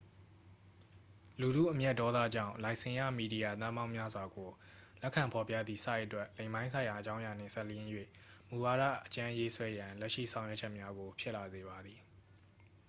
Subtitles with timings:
[1.39, 4.49] လူထုအမျက်ဒေါသကြောင့် လိုင်စင်ရ မီဒီယာ သန်းပေါင်းများစွာကို
[5.01, 7.87] လက်ခံဖော်ပြသည့် ဆိုက်အတွက် လိင်ပိုင်းဆိုင်ရာ အကြောင်းအရာနှင့် စပ်လျဉ်း၍
[8.49, 11.99] မူဝါဒ အကြမ်းရေးဆွဲရန် လက်ရှိ လုပ်ဆောင်ချက်များကို ဖြစ်လာစေပါသည်